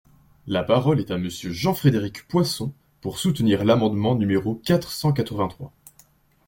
La 0.47 0.63
parole 0.63 0.99
est 0.99 1.11
à 1.11 1.19
Monsieur 1.19 1.51
Jean-Frédéric 1.51 2.27
Poisson, 2.27 2.73
pour 3.01 3.19
soutenir 3.19 3.63
l’amendement 3.63 4.15
numéro 4.15 4.55
quatre 4.55 4.91
cent 4.91 5.13
quatre-vingt-trois. 5.13 5.71